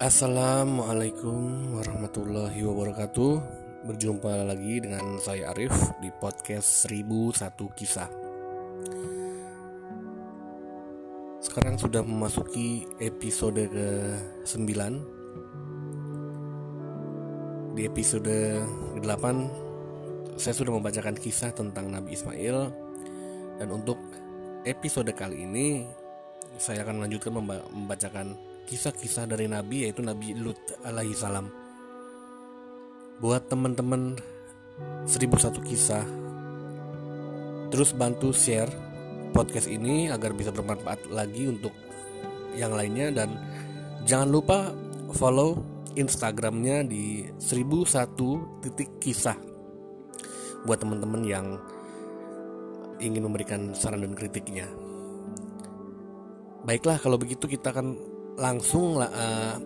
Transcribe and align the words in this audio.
Assalamualaikum 0.00 1.76
warahmatullahi 1.76 2.64
wabarakatuh. 2.64 3.32
Berjumpa 3.84 4.48
lagi 4.48 4.80
dengan 4.80 5.20
saya 5.20 5.52
Arif 5.52 5.76
di 6.00 6.08
podcast 6.08 6.88
1001 6.88 7.36
Kisah. 7.76 8.08
Sekarang 11.44 11.76
sudah 11.76 12.00
memasuki 12.00 12.88
episode 12.96 13.60
ke-9 13.60 14.72
Di 17.76 17.84
episode 17.84 18.64
ke-8 18.96 19.24
Saya 20.40 20.54
sudah 20.56 20.80
membacakan 20.80 21.20
kisah 21.20 21.52
tentang 21.52 21.92
Nabi 21.92 22.16
Ismail. 22.16 22.72
Dan 23.60 23.68
untuk 23.68 24.00
episode 24.64 25.12
kali 25.12 25.44
ini 25.44 25.84
Saya 26.56 26.88
akan 26.88 27.04
melanjutkan 27.04 27.36
membacakan 27.68 28.49
kisah-kisah 28.70 29.26
dari 29.26 29.50
Nabi 29.50 29.82
yaitu 29.82 29.98
Nabi 29.98 30.30
Lut 30.38 30.78
alaihi 30.86 31.10
salam. 31.10 31.50
Buat 33.18 33.50
teman-teman 33.50 34.14
1001 35.10 35.58
kisah 35.66 36.06
terus 37.74 37.90
bantu 37.90 38.30
share 38.30 38.70
podcast 39.34 39.66
ini 39.66 40.06
agar 40.06 40.30
bisa 40.38 40.54
bermanfaat 40.54 41.10
lagi 41.10 41.50
untuk 41.50 41.74
yang 42.54 42.70
lainnya 42.70 43.10
dan 43.10 43.34
jangan 44.06 44.30
lupa 44.30 44.58
follow 45.18 45.58
Instagramnya 45.98 46.86
di 46.86 47.26
1001 47.42 48.62
titik 48.62 49.02
kisah 49.02 49.34
buat 50.62 50.78
teman-teman 50.78 51.22
yang 51.26 51.58
ingin 53.02 53.26
memberikan 53.26 53.74
saran 53.74 54.06
dan 54.06 54.14
kritiknya. 54.14 54.70
Baiklah 56.62 57.02
kalau 57.02 57.16
begitu 57.18 57.50
kita 57.50 57.72
akan 57.74 58.09
langsung 58.40 58.96
uh, 58.96 59.56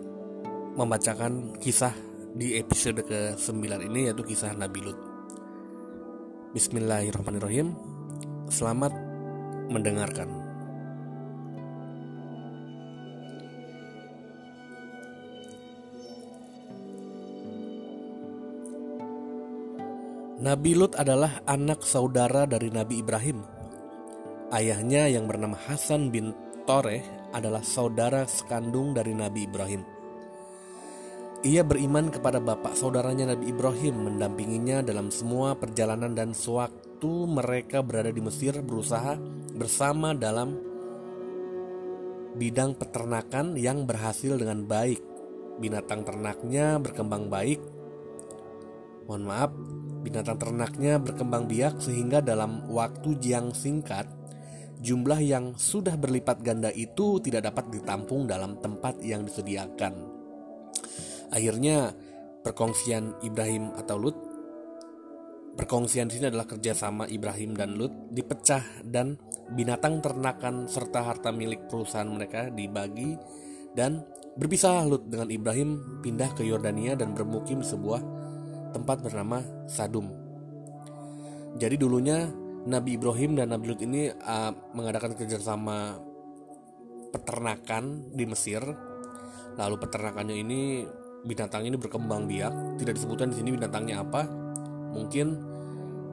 membacakan 0.75 1.55
kisah 1.63 1.95
di 2.35 2.59
episode 2.59 2.99
ke-9 3.07 3.55
ini 3.87 4.11
yaitu 4.11 4.27
kisah 4.27 4.51
Nabi 4.51 4.83
Lut. 4.83 4.99
Bismillahirrahmanirrahim. 6.51 7.71
Selamat 8.51 8.91
mendengarkan. 9.71 10.27
Nabi 20.35 20.75
Lut 20.75 20.99
adalah 20.99 21.41
anak 21.47 21.79
saudara 21.87 22.43
dari 22.43 22.67
Nabi 22.67 22.99
Ibrahim. 22.99 23.39
Ayahnya 24.51 25.07
yang 25.07 25.25
bernama 25.31 25.55
Hasan 25.55 26.11
bin 26.11 26.35
Toreh 26.65 27.29
adalah 27.29 27.61
saudara 27.61 28.25
sekandung 28.25 28.97
dari 28.97 29.13
Nabi 29.13 29.45
Ibrahim. 29.45 29.85
Ia 31.45 31.61
beriman 31.61 32.09
kepada 32.09 32.41
bapak 32.41 32.73
saudaranya 32.73 33.37
Nabi 33.37 33.53
Ibrahim, 33.53 34.09
mendampinginya 34.09 34.81
dalam 34.81 35.13
semua 35.13 35.53
perjalanan 35.53 36.17
dan 36.17 36.33
sewaktu 36.33 37.29
mereka 37.29 37.85
berada 37.85 38.09
di 38.09 38.17
Mesir 38.17 38.65
berusaha 38.65 39.13
bersama 39.53 40.17
dalam 40.17 40.57
bidang 42.33 42.73
peternakan 42.81 43.53
yang 43.61 43.85
berhasil 43.85 44.33
dengan 44.33 44.65
baik. 44.65 45.05
Binatang 45.61 46.01
ternaknya 46.01 46.81
berkembang 46.81 47.29
baik. 47.29 47.61
Mohon 49.05 49.23
maaf, 49.29 49.51
binatang 50.01 50.41
ternaknya 50.41 50.97
berkembang 50.97 51.45
biak 51.45 51.77
sehingga 51.77 52.25
dalam 52.25 52.65
waktu 52.73 53.21
yang 53.21 53.53
singkat 53.53 54.09
jumlah 54.81 55.21
yang 55.21 55.45
sudah 55.55 55.95
berlipat 55.95 56.43
ganda 56.43 56.71
itu 56.71 57.19
tidak 57.23 57.51
dapat 57.51 57.71
ditampung 57.71 58.27
dalam 58.27 58.59
tempat 58.59 58.99
yang 59.03 59.23
disediakan. 59.23 59.93
Akhirnya, 61.31 61.91
perkongsian 62.45 63.19
Ibrahim 63.25 63.73
atau 63.75 63.97
Lut 63.97 64.17
Perkongsian 65.55 66.11
di 66.11 66.19
sini 66.19 66.27
adalah 66.27 66.51
kerjasama 66.51 67.07
Ibrahim 67.07 67.55
dan 67.55 67.79
Lut 67.79 68.11
dipecah 68.11 68.83
dan 68.83 69.15
binatang 69.55 70.03
ternakan 70.03 70.67
serta 70.67 70.99
harta 70.99 71.31
milik 71.31 71.71
perusahaan 71.71 72.11
mereka 72.11 72.51
dibagi 72.51 73.15
dan 73.71 74.03
berpisah 74.35 74.83
Lut 74.83 75.07
dengan 75.07 75.31
Ibrahim 75.31 76.03
pindah 76.03 76.35
ke 76.35 76.43
Yordania 76.43 76.99
dan 76.99 77.15
bermukim 77.15 77.63
sebuah 77.63 78.03
tempat 78.75 78.99
bernama 78.99 79.39
Sadum. 79.71 80.11
Jadi 81.55 81.79
dulunya 81.79 82.27
Nabi 82.65 82.97
Ibrahim 82.97 83.37
dan 83.37 83.53
Nabi 83.53 83.69
Lut 83.69 83.81
ini 83.85 84.09
uh, 84.09 84.51
mengadakan 84.73 85.13
kerjasama 85.13 86.01
peternakan 87.13 88.09
di 88.09 88.25
Mesir. 88.25 88.65
Lalu 89.55 89.75
peternakannya 89.77 90.35
ini 90.35 90.81
binatang 91.23 91.69
ini 91.69 91.77
berkembang 91.77 92.25
biak. 92.25 92.81
Tidak 92.81 92.93
disebutkan 92.97 93.29
di 93.29 93.37
sini 93.37 93.53
binatangnya 93.53 94.01
apa. 94.01 94.25
Mungkin 94.97 95.27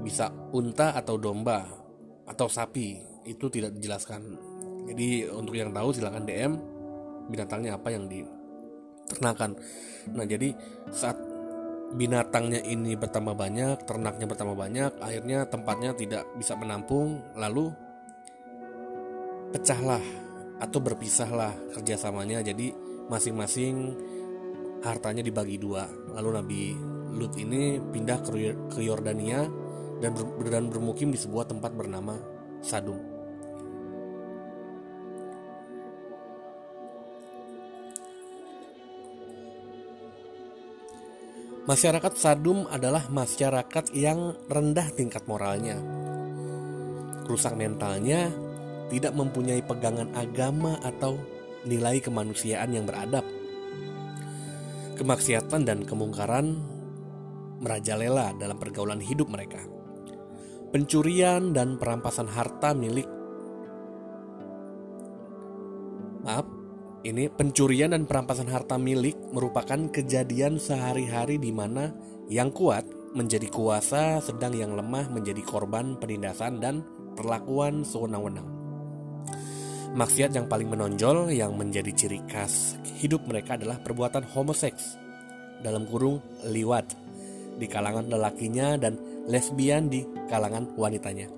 bisa 0.05 0.29
unta 0.53 0.93
atau 0.93 1.17
domba 1.17 1.65
atau 2.29 2.47
sapi. 2.53 3.01
Itu 3.25 3.49
tidak 3.49 3.73
dijelaskan. 3.81 4.21
Jadi 4.93 5.33
untuk 5.33 5.57
yang 5.57 5.73
tahu 5.73 5.89
silahkan 5.97 6.27
DM 6.29 6.53
binatangnya 7.33 7.81
apa 7.81 7.89
yang 7.97 8.13
diternakan. 8.13 9.57
Nah 10.13 10.27
jadi 10.29 10.53
saat 10.93 11.32
binatangnya 11.93 12.65
ini 12.65 12.97
bertambah 12.97 13.37
banyak, 13.37 13.85
ternaknya 13.85 14.27
bertambah 14.27 14.57
banyak, 14.57 14.93
akhirnya 14.99 15.45
tempatnya 15.47 15.93
tidak 15.93 16.25
bisa 16.37 16.57
menampung, 16.57 17.21
lalu 17.37 17.73
pecahlah 19.53 20.01
atau 20.59 20.79
berpisahlah 20.81 21.53
kerjasamanya. 21.77 22.41
Jadi 22.41 22.73
masing-masing 23.13 23.93
hartanya 24.83 25.21
dibagi 25.21 25.61
dua. 25.61 25.85
Lalu 26.17 26.29
Nabi 26.33 26.63
Lut 27.13 27.37
ini 27.37 27.77
pindah 27.77 28.19
ke 28.73 28.81
Yordania 28.81 29.45
dan, 30.01 30.17
ber, 30.17 30.25
dan 30.49 30.73
bermukim 30.73 31.13
di 31.13 31.21
sebuah 31.21 31.45
tempat 31.45 31.77
bernama 31.77 32.17
Sadum. 32.65 33.12
Masyarakat 41.63 42.19
Sadum 42.19 42.67
adalah 42.67 43.07
masyarakat 43.07 43.95
yang 43.95 44.35
rendah 44.51 44.91
tingkat 44.99 45.23
moralnya. 45.31 45.79
Rusak 47.23 47.55
mentalnya, 47.55 48.35
tidak 48.91 49.15
mempunyai 49.15 49.63
pegangan 49.63 50.11
agama 50.19 50.83
atau 50.83 51.15
nilai 51.63 52.03
kemanusiaan 52.03 52.75
yang 52.75 52.83
beradab. 52.83 53.23
Kemaksiatan 54.99 55.63
dan 55.63 55.87
kemungkaran 55.87 56.59
merajalela 57.63 58.35
dalam 58.35 58.59
pergaulan 58.59 58.99
hidup 58.99 59.31
mereka. 59.31 59.63
Pencurian 60.75 61.55
dan 61.55 61.79
perampasan 61.79 62.27
harta 62.27 62.75
milik 62.75 63.07
ini 67.03 67.27
pencurian 67.27 67.91
dan 67.91 68.07
perampasan 68.07 68.47
harta 68.47 68.79
milik 68.79 69.19
merupakan 69.35 69.91
kejadian 69.91 70.63
sehari-hari 70.63 71.35
di 71.35 71.51
mana 71.51 71.91
yang 72.31 72.55
kuat 72.55 72.87
menjadi 73.13 73.51
kuasa 73.51 74.23
sedang 74.23 74.55
yang 74.55 74.79
lemah 74.79 75.11
menjadi 75.11 75.43
korban 75.43 75.99
penindasan 75.99 76.63
dan 76.63 76.87
perlakuan 77.19 77.83
sewenang-wenang. 77.83 78.47
Maksiat 79.93 80.33
yang 80.33 80.47
paling 80.49 80.73
menonjol 80.73 81.29
yang 81.35 81.53
menjadi 81.59 81.93
ciri 81.93 82.23
khas 82.25 82.81
hidup 83.03 83.27
mereka 83.29 83.61
adalah 83.61 83.77
perbuatan 83.83 84.25
homoseks 84.25 84.97
dalam 85.61 85.85
kurung 85.85 86.23
liwat 86.49 86.97
di 87.59 87.67
kalangan 87.69 88.09
lelakinya 88.09 88.81
dan 88.81 88.97
lesbian 89.29 89.93
di 89.93 90.07
kalangan 90.31 90.71
wanitanya. 90.79 91.29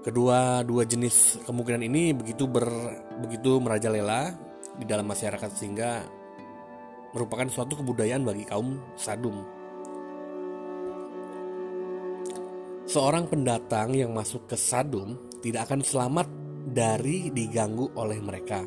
Kedua 0.00 0.64
dua 0.64 0.88
jenis 0.88 1.44
kemungkinan 1.44 1.84
ini 1.84 2.16
begitu 2.16 2.48
ber, 2.48 2.64
begitu 3.20 3.60
merajalela 3.60 4.49
di 4.78 4.84
dalam 4.86 5.08
masyarakat 5.08 5.50
sehingga 5.50 6.04
merupakan 7.10 7.48
suatu 7.50 7.80
kebudayaan 7.82 8.22
bagi 8.22 8.44
kaum 8.46 8.78
Sadum. 8.94 9.42
Seorang 12.90 13.30
pendatang 13.30 13.94
yang 13.94 14.10
masuk 14.10 14.50
ke 14.50 14.58
Sadum 14.58 15.14
tidak 15.38 15.70
akan 15.70 15.82
selamat 15.86 16.26
dari 16.66 17.30
diganggu 17.30 17.90
oleh 17.94 18.18
mereka. 18.18 18.66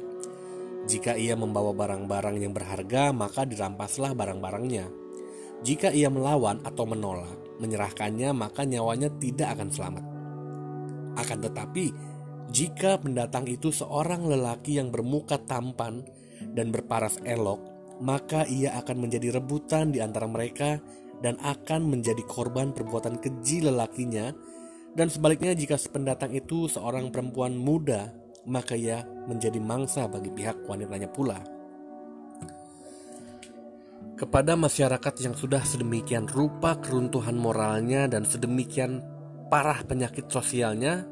Jika 0.83 1.15
ia 1.15 1.35
membawa 1.39 1.71
barang-barang 1.71 2.43
yang 2.43 2.51
berharga, 2.51 3.15
maka 3.15 3.47
dirampaslah 3.47 4.11
barang-barangnya. 4.11 4.85
Jika 5.63 5.95
ia 5.95 6.11
melawan 6.11 6.59
atau 6.67 6.83
menolak, 6.83 7.39
menyerahkannya, 7.63 8.35
maka 8.35 8.67
nyawanya 8.67 9.07
tidak 9.15 9.55
akan 9.55 9.69
selamat. 9.71 10.05
Akan 11.15 11.39
tetapi, 11.39 11.85
jika 12.53 13.01
pendatang 13.01 13.49
itu 13.49 13.73
seorang 13.73 14.29
lelaki 14.29 14.77
yang 14.77 14.93
bermuka 14.93 15.41
tampan 15.41 16.05
dan 16.53 16.69
berparas 16.69 17.17
elok, 17.25 17.57
maka 17.97 18.45
ia 18.45 18.77
akan 18.77 19.09
menjadi 19.09 19.41
rebutan 19.41 19.89
di 19.89 19.97
antara 19.97 20.29
mereka 20.29 20.77
dan 21.25 21.41
akan 21.41 21.89
menjadi 21.89 22.21
korban 22.29 22.69
perbuatan 22.69 23.17
keji 23.17 23.65
lelakinya. 23.65 24.29
Dan 24.93 25.09
sebaliknya 25.09 25.57
jika 25.57 25.81
pendatang 25.89 26.29
itu 26.37 26.69
seorang 26.69 27.09
perempuan 27.09 27.57
muda, 27.57 28.13
maka 28.45 28.77
ia 28.77 29.01
menjadi 29.25 29.57
mangsa 29.57 30.05
bagi 30.05 30.29
pihak 30.29 30.69
wanitanya 30.69 31.09
pula. 31.09 31.41
Kepada 34.13 34.53
masyarakat 34.53 35.13
yang 35.25 35.33
sudah 35.33 35.65
sedemikian 35.65 36.29
rupa 36.29 36.77
keruntuhan 36.77 37.33
moralnya 37.33 38.05
dan 38.05 38.29
sedemikian 38.29 39.01
parah 39.49 39.81
penyakit 39.81 40.29
sosialnya, 40.29 41.09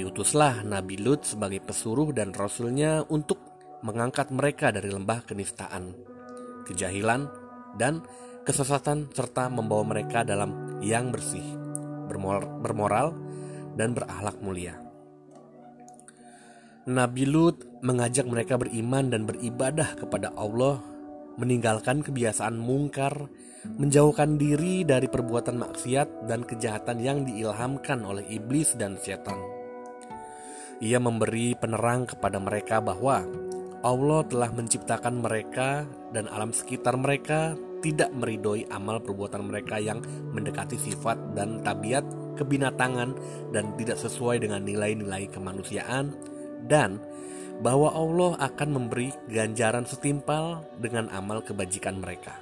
diutuslah 0.00 0.64
Nabi 0.64 0.96
Lut 0.96 1.28
sebagai 1.28 1.60
pesuruh 1.60 2.16
dan 2.16 2.32
rasulnya 2.32 3.04
untuk 3.12 3.36
mengangkat 3.84 4.32
mereka 4.32 4.72
dari 4.72 4.88
lembah 4.88 5.28
kenistaan, 5.28 5.92
kejahilan, 6.64 7.28
dan 7.76 8.00
kesesatan 8.48 9.12
serta 9.12 9.52
membawa 9.52 9.84
mereka 9.92 10.24
dalam 10.24 10.80
yang 10.80 11.12
bersih, 11.12 11.44
bermoral, 12.64 13.12
dan 13.76 13.92
berakhlak 13.92 14.40
mulia. 14.40 14.80
Nabi 16.88 17.28
Lut 17.28 17.84
mengajak 17.84 18.24
mereka 18.24 18.56
beriman 18.56 19.12
dan 19.12 19.28
beribadah 19.28 20.00
kepada 20.00 20.32
Allah, 20.32 20.80
meninggalkan 21.36 22.00
kebiasaan 22.00 22.56
mungkar, 22.56 23.28
menjauhkan 23.76 24.40
diri 24.40 24.80
dari 24.88 25.12
perbuatan 25.12 25.60
maksiat 25.60 26.24
dan 26.24 26.48
kejahatan 26.48 27.04
yang 27.04 27.28
diilhamkan 27.28 28.00
oleh 28.00 28.24
iblis 28.32 28.72
dan 28.80 28.96
setan. 28.96 29.59
Ia 30.80 30.96
memberi 30.96 31.52
penerang 31.52 32.08
kepada 32.08 32.40
mereka 32.40 32.80
bahwa 32.80 33.20
Allah 33.80 34.20
telah 34.28 34.48
menciptakan 34.52 35.20
mereka 35.20 35.84
dan 36.12 36.28
alam 36.28 36.52
sekitar 36.52 36.96
mereka 36.96 37.56
tidak 37.80 38.12
meridoi 38.12 38.68
amal 38.68 39.00
perbuatan 39.00 39.48
mereka 39.48 39.80
yang 39.80 40.04
mendekati 40.32 40.76
sifat 40.76 41.36
dan 41.36 41.64
tabiat 41.64 42.04
kebinatangan 42.36 43.16
dan 43.52 43.76
tidak 43.76 43.96
sesuai 44.00 44.40
dengan 44.40 44.64
nilai-nilai 44.64 45.28
kemanusiaan 45.32 46.12
dan 46.64 47.00
bahwa 47.60 47.92
Allah 47.92 48.40
akan 48.40 48.68
memberi 48.72 49.12
ganjaran 49.28 49.84
setimpal 49.84 50.64
dengan 50.80 51.12
amal 51.12 51.44
kebajikan 51.44 52.00
mereka. 52.00 52.40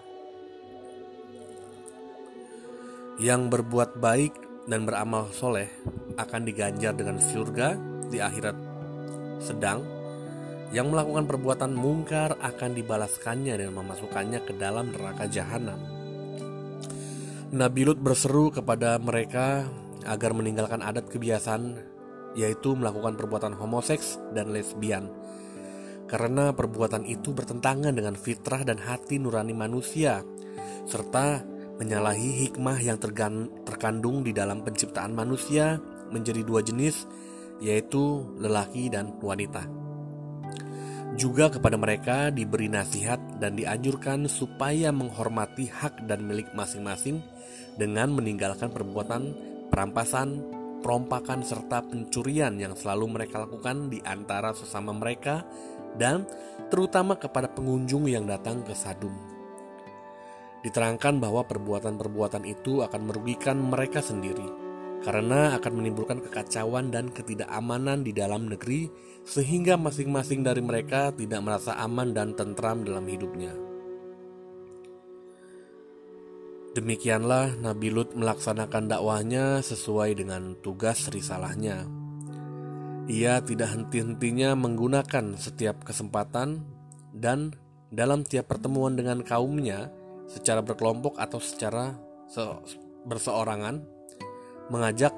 Yang 3.18 3.50
berbuat 3.50 3.98
baik 3.98 4.34
dan 4.70 4.86
beramal 4.86 5.26
soleh 5.34 5.66
akan 6.14 6.46
diganjar 6.46 6.94
dengan 6.94 7.18
surga 7.18 7.97
di 8.08 8.18
akhirat. 8.20 8.56
Sedang 9.38 9.84
yang 10.68 10.92
melakukan 10.92 11.24
perbuatan 11.24 11.72
mungkar 11.72 12.36
akan 12.40 12.76
dibalaskannya 12.76 13.56
dengan 13.56 13.80
memasukkannya 13.80 14.40
ke 14.44 14.52
dalam 14.56 14.92
neraka 14.92 15.24
jahanam. 15.28 15.80
Nabi 17.48 17.88
Lut 17.88 17.96
berseru 17.96 18.52
kepada 18.52 19.00
mereka 19.00 19.64
agar 20.04 20.36
meninggalkan 20.36 20.84
adat 20.84 21.08
kebiasaan 21.08 21.80
yaitu 22.36 22.76
melakukan 22.76 23.16
perbuatan 23.16 23.56
homoseks 23.56 24.20
dan 24.36 24.52
lesbian. 24.52 25.08
Karena 26.08 26.52
perbuatan 26.52 27.04
itu 27.08 27.32
bertentangan 27.32 27.92
dengan 27.92 28.16
fitrah 28.16 28.64
dan 28.64 28.80
hati 28.80 29.20
nurani 29.20 29.52
manusia, 29.52 30.24
serta 30.88 31.44
menyalahi 31.76 32.48
hikmah 32.48 32.80
yang 32.80 32.96
terkandung 33.64 34.24
di 34.24 34.32
dalam 34.32 34.64
penciptaan 34.64 35.12
manusia 35.12 35.76
menjadi 36.08 36.40
dua 36.44 36.64
jenis, 36.64 37.04
yaitu 37.58 38.26
lelaki 38.38 38.90
dan 38.90 39.14
wanita. 39.18 39.66
Juga 41.18 41.50
kepada 41.50 41.74
mereka 41.74 42.30
diberi 42.30 42.70
nasihat 42.70 43.18
dan 43.42 43.58
dianjurkan 43.58 44.30
supaya 44.30 44.94
menghormati 44.94 45.66
hak 45.66 46.06
dan 46.06 46.22
milik 46.22 46.54
masing-masing 46.54 47.18
dengan 47.74 48.14
meninggalkan 48.14 48.70
perbuatan 48.70 49.34
perampasan, 49.66 50.38
perompakan 50.78 51.42
serta 51.42 51.82
pencurian 51.82 52.54
yang 52.54 52.78
selalu 52.78 53.18
mereka 53.18 53.42
lakukan 53.42 53.90
di 53.90 53.98
antara 54.06 54.54
sesama 54.54 54.94
mereka 54.94 55.42
dan 55.98 56.22
terutama 56.70 57.18
kepada 57.18 57.50
pengunjung 57.50 58.06
yang 58.06 58.22
datang 58.22 58.62
ke 58.62 58.76
Sadum. 58.76 59.14
Diterangkan 60.62 61.18
bahwa 61.18 61.42
perbuatan-perbuatan 61.46 62.46
itu 62.46 62.86
akan 62.86 63.10
merugikan 63.10 63.58
mereka 63.58 63.98
sendiri 63.98 64.67
karena 65.02 65.54
akan 65.58 65.72
menimbulkan 65.78 66.18
kekacauan 66.18 66.90
dan 66.90 67.14
ketidakamanan 67.14 68.02
di 68.02 68.10
dalam 68.10 68.50
negeri 68.50 68.90
sehingga 69.22 69.78
masing-masing 69.78 70.42
dari 70.42 70.64
mereka 70.64 71.14
tidak 71.14 71.40
merasa 71.44 71.78
aman 71.78 72.10
dan 72.16 72.34
tentram 72.34 72.82
dalam 72.82 73.06
hidupnya. 73.06 73.54
Demikianlah 76.78 77.58
Nabi 77.58 77.90
Lut 77.90 78.14
melaksanakan 78.14 78.86
dakwahnya 78.86 79.64
sesuai 79.66 80.14
dengan 80.14 80.54
tugas 80.62 81.10
risalahnya. 81.10 81.88
Ia 83.08 83.40
tidak 83.40 83.72
henti-hentinya 83.72 84.52
menggunakan 84.52 85.34
setiap 85.40 85.82
kesempatan 85.82 86.62
dan 87.16 87.56
dalam 87.88 88.20
tiap 88.22 88.52
pertemuan 88.52 88.94
dengan 88.94 89.24
kaumnya 89.24 89.88
secara 90.28 90.60
berkelompok 90.60 91.16
atau 91.16 91.40
secara 91.40 91.96
berseorangan 93.08 93.97
mengajak 94.68 95.12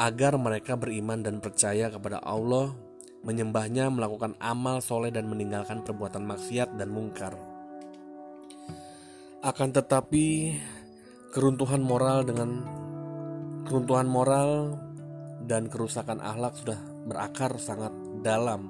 agar 0.00 0.40
mereka 0.40 0.80
beriman 0.80 1.20
dan 1.20 1.44
percaya 1.44 1.92
kepada 1.92 2.24
Allah, 2.24 2.72
menyembahnya, 3.20 3.92
melakukan 3.92 4.32
amal 4.40 4.80
soleh 4.80 5.12
dan 5.12 5.28
meninggalkan 5.28 5.84
perbuatan 5.84 6.24
maksiat 6.24 6.80
dan 6.80 6.88
mungkar. 6.88 7.36
Akan 9.44 9.72
tetapi 9.72 10.56
keruntuhan 11.32 11.84
moral 11.84 12.24
dengan 12.24 12.64
keruntuhan 13.68 14.08
moral 14.08 14.76
dan 15.44 15.68
kerusakan 15.68 16.20
akhlak 16.20 16.56
sudah 16.56 16.80
berakar 17.08 17.56
sangat 17.56 17.92
dalam 18.20 18.68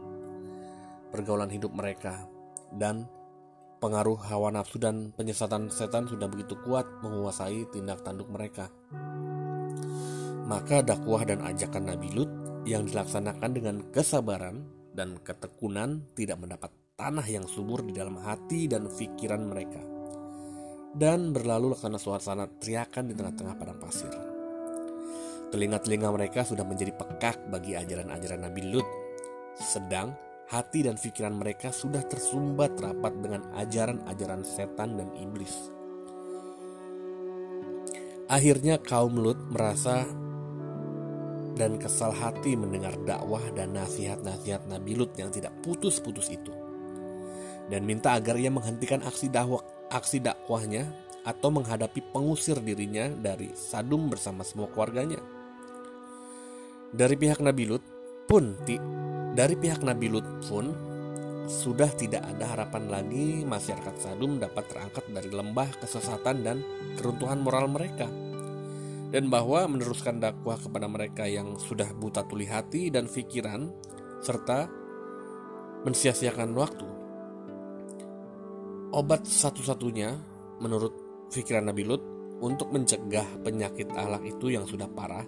pergaulan 1.11 1.51
hidup 1.51 1.75
mereka 1.75 2.27
dan 2.71 3.11
pengaruh 3.83 4.21
hawa 4.31 4.55
nafsu 4.55 4.79
dan 4.79 5.11
penyesatan 5.17 5.73
setan 5.73 6.07
sudah 6.07 6.31
begitu 6.31 6.55
kuat 6.63 6.87
menguasai 7.03 7.67
tindak 7.75 8.05
tanduk 8.07 8.31
mereka. 8.31 8.71
Maka 10.51 10.83
dakwah 10.83 11.23
dan 11.23 11.47
ajakan 11.47 11.95
Nabi 11.95 12.11
Lut 12.11 12.31
yang 12.67 12.91
dilaksanakan 12.91 13.51
dengan 13.55 13.77
kesabaran 13.95 14.67
dan 14.91 15.15
ketekunan 15.23 16.11
tidak 16.19 16.43
mendapat 16.43 16.75
tanah 16.99 17.25
yang 17.25 17.47
subur 17.47 17.87
di 17.87 17.95
dalam 17.95 18.19
hati 18.19 18.67
dan 18.67 18.91
pikiran 18.91 19.47
mereka 19.47 19.81
dan 20.95 21.31
berlalu 21.31 21.71
laksana 21.75 21.99
suasana 22.03 22.51
teriakan 22.59 23.05
di 23.11 23.15
tengah-tengah 23.15 23.55
padang 23.55 23.79
pasir. 23.79 24.11
Telinga-telinga 25.51 26.09
mereka 26.15 26.47
sudah 26.47 26.63
menjadi 26.63 26.95
pekak 26.95 27.51
bagi 27.51 27.75
ajaran-ajaran 27.75 28.41
Nabi 28.47 28.63
Lut, 28.71 28.87
sedang 29.59 30.15
hati 30.51 30.87
dan 30.87 30.99
pikiran 30.99 31.35
mereka 31.35 31.75
sudah 31.75 32.03
tersumbat 32.07 32.79
rapat 32.79 33.15
dengan 33.19 33.43
ajaran-ajaran 33.59 34.43
setan 34.47 34.99
dan 34.99 35.11
iblis. 35.19 35.55
Akhirnya 38.31 38.79
kaum 38.79 39.19
Lut 39.19 39.39
merasa 39.51 40.07
dan 41.55 41.79
kesal 41.79 42.15
hati 42.15 42.55
mendengar 42.55 42.95
dakwah 43.03 43.43
dan 43.55 43.75
nasihat-nasihat 43.75 44.67
Nabi 44.71 44.99
Lut 44.99 45.15
yang 45.19 45.33
tidak 45.33 45.55
putus-putus 45.65 46.31
itu. 46.31 46.53
Dan 47.71 47.87
minta 47.87 48.19
agar 48.19 48.35
ia 48.35 48.51
menghentikan 48.51 49.03
aksi 49.07 49.31
dakwah 49.31 49.63
aksi 49.91 50.23
dakwahnya 50.23 50.87
atau 51.27 51.53
menghadapi 51.53 52.01
pengusir 52.15 52.59
dirinya 52.63 53.11
dari 53.11 53.53
Sadum 53.53 54.09
bersama 54.09 54.47
semua 54.47 54.71
keluarganya. 54.73 55.21
Dari 56.91 57.15
pihak 57.15 57.39
Nabi 57.43 57.71
Lut 57.71 57.85
pun 58.27 58.59
dari 59.35 59.55
pihak 59.55 59.83
Nabi 59.87 60.07
Lut 60.11 60.27
pun 60.47 60.71
sudah 61.51 61.91
tidak 61.99 62.23
ada 62.23 62.55
harapan 62.55 62.87
lagi 62.87 63.43
masyarakat 63.43 63.95
Sadum 63.99 64.39
dapat 64.39 64.71
terangkat 64.71 65.05
dari 65.11 65.31
lembah 65.31 65.71
kesesatan 65.83 66.47
dan 66.47 66.63
keruntuhan 66.99 67.43
moral 67.43 67.67
mereka. 67.67 68.30
Dan 69.11 69.27
bahwa 69.27 69.67
meneruskan 69.67 70.23
dakwah 70.23 70.55
kepada 70.55 70.87
mereka 70.87 71.27
yang 71.27 71.59
sudah 71.59 71.91
buta 71.91 72.23
tuli 72.31 72.47
hati 72.47 72.95
dan 72.95 73.11
pikiran 73.11 73.67
serta 74.23 74.71
mensia-siakan 75.83 76.51
waktu. 76.55 76.87
Obat 78.95 79.27
satu-satunya 79.27 80.15
menurut 80.63 81.27
pikiran 81.31 81.67
Nabi 81.67 81.83
Lut 81.87 82.03
untuk 82.41 82.71
mencegah 82.71 83.27
penyakit 83.43 83.91
ahlak 83.95 84.23
itu 84.27 84.55
yang 84.55 84.67
sudah 84.67 84.87
parah 84.87 85.27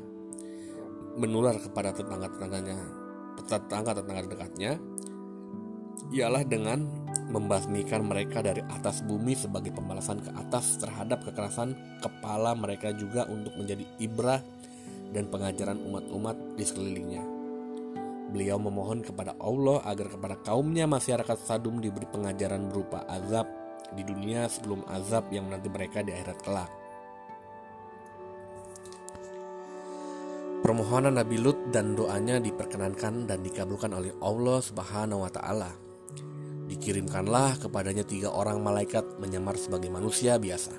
menular 1.19 1.59
kepada 1.61 1.93
tetangga-tetangganya, 1.93 2.79
tetangga-tetangga 3.45 4.23
dekatnya 4.33 4.73
ialah 6.13 6.43
dengan 6.45 7.02
membasmikan 7.31 8.03
mereka 8.03 8.43
dari 8.43 8.65
atas 8.67 9.05
bumi 9.05 9.37
sebagai 9.37 9.71
pembalasan 9.71 10.19
ke 10.19 10.31
atas 10.35 10.81
terhadap 10.81 11.23
kekerasan 11.23 11.77
kepala 12.03 12.57
mereka 12.59 12.91
juga 12.91 13.29
untuk 13.31 13.55
menjadi 13.55 13.85
ibrah 14.03 14.43
dan 15.13 15.29
pengajaran 15.29 15.79
umat-umat 15.87 16.57
di 16.57 16.65
sekelilingnya. 16.65 17.25
Beliau 18.33 18.57
memohon 18.57 19.05
kepada 19.05 19.37
Allah 19.37 19.85
agar 19.85 20.09
kepada 20.09 20.41
kaumnya 20.41 20.89
masyarakat 20.89 21.37
Sadum 21.37 21.85
diberi 21.85 22.09
pengajaran 22.09 22.73
berupa 22.73 23.05
azab 23.05 23.45
di 23.93 24.01
dunia 24.01 24.49
sebelum 24.49 24.89
azab 24.89 25.29
yang 25.29 25.53
menanti 25.53 25.69
mereka 25.69 26.01
di 26.01 26.17
akhirat 26.17 26.41
kelak. 26.41 26.71
Permohonan 30.65 31.19
Nabi 31.19 31.37
Lut 31.43 31.75
dan 31.75 31.93
doanya 31.93 32.41
diperkenankan 32.41 33.29
dan 33.29 33.45
dikabulkan 33.45 33.93
oleh 33.93 34.15
Allah 34.25 34.63
Subhanahu 34.65 35.27
wa 35.27 35.31
taala. 35.35 35.92
Dikirimkanlah 36.71 37.61
kepadanya 37.61 38.07
tiga 38.07 38.33
orang 38.33 38.63
malaikat 38.65 39.05
menyamar 39.21 39.61
sebagai 39.61 39.93
manusia 39.93 40.41
biasa. 40.41 40.73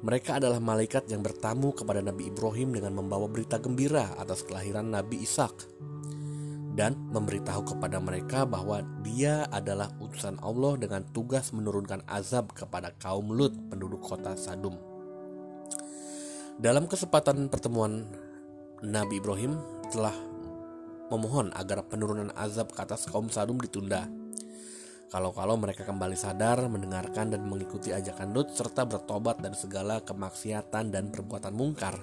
Mereka 0.00 0.40
adalah 0.40 0.58
malaikat 0.58 1.12
yang 1.12 1.20
bertamu 1.20 1.76
kepada 1.76 2.00
Nabi 2.00 2.32
Ibrahim 2.32 2.72
dengan 2.72 2.96
membawa 2.96 3.28
berita 3.28 3.60
gembira 3.60 4.16
atas 4.16 4.40
kelahiran 4.48 4.88
Nabi 4.88 5.20
Ishak 5.20 5.68
dan 6.72 6.96
memberitahu 7.12 7.76
kepada 7.76 8.00
mereka 8.00 8.48
bahwa 8.48 8.80
dia 9.04 9.44
adalah 9.52 9.92
utusan 10.00 10.40
Allah 10.40 10.80
dengan 10.80 11.04
tugas 11.12 11.52
menurunkan 11.52 12.06
azab 12.08 12.56
kepada 12.56 12.96
kaum 12.96 13.28
Lut 13.28 13.52
penduduk 13.68 14.00
kota 14.00 14.32
Sadum. 14.38 14.78
Dalam 16.60 16.88
kesempatan 16.88 17.52
pertemuan 17.52 18.08
Nabi 18.80 19.20
Ibrahim 19.20 19.60
telah 19.92 20.16
memohon 21.12 21.52
agar 21.52 21.84
penurunan 21.84 22.32
azab 22.38 22.72
ke 22.72 22.80
atas 22.80 23.04
kaum 23.04 23.28
Sadum 23.28 23.60
ditunda. 23.60 24.08
Kalau-kalau 25.10 25.58
mereka 25.58 25.82
kembali 25.82 26.14
sadar, 26.14 26.70
mendengarkan 26.70 27.34
dan 27.34 27.42
mengikuti 27.42 27.90
ajakan 27.90 28.30
Lut 28.30 28.54
serta 28.54 28.86
bertobat 28.86 29.42
dari 29.42 29.58
segala 29.58 29.98
kemaksiatan 30.06 30.94
dan 30.94 31.10
perbuatan 31.10 31.50
mungkar. 31.50 31.98